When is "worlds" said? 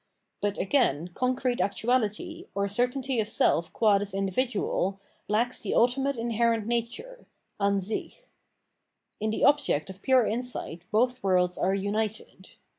11.21-11.55